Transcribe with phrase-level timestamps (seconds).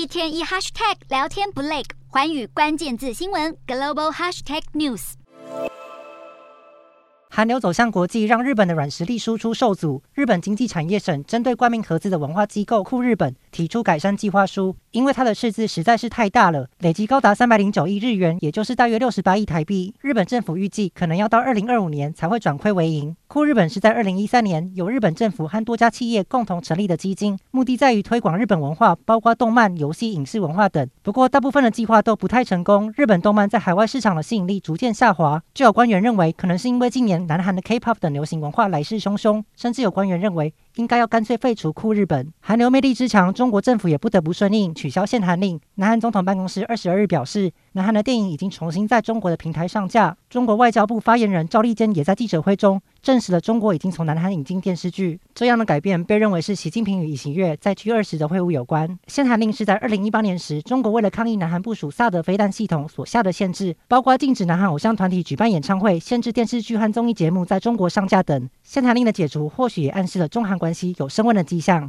[0.00, 5.12] 一天一 hashtag 聊天不累，寰宇关键字新闻 global hashtag news。
[7.28, 10.02] 韩流走向国际，让日本的软实力输出受阻。
[10.14, 19.94] 日本经济产业省针对冠名合资的文化机构酷日本提出改善计划书，因为它的赤字实在是太大了，累计高达三百零九亿日元，也就是大约六十八亿台币。
[20.00, 23.16] 日本政府预计可能要到二零二五年才会转亏为盈。
[23.26, 30.88] 酷日本是在二零一三年由日本政府和多家企业共同成立的基金，目的在于推广日本文化，包括动漫、游戏、影视文化等。
[31.02, 35.40] 不过，大部分的计划都不太成功，日本动漫在海外市场的吸引力逐渐下滑。
[35.54, 42.32] 就有官员认为，可能是因为近年南韩的 K-pop 等流行文化来势汹汹，甚至有官员认为应该要干脆废除酷日本。
[42.40, 45.58] 韩流魅力之强，中国政府也不得不顺应，取消限韩令。
[45.76, 50.14] 南韩总统办公室二十二日表示，南韩的电影已经重新在中国的平台上架。
[50.28, 55.18] 中国外交部发言人赵立坚也在记者会中证实了，中国已经从南韩引进电视剧。
[55.34, 58.98] 这样的改变被认为是习近平与尹锡悦在 G20 的会晤有关。
[59.06, 68.50] 限韩令是在二零一八年时，中国为了抗议南韩部署萨德飞弹系统所下的限制，包括禁止南韩偶像团体举办演唱会、限制电视剧和综艺节目在中国上架等。
[68.62, 71.88] 限韩令的解除，或许也暗示了中韩关系有升温的迹象。